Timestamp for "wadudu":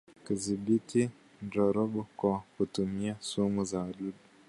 3.83-4.19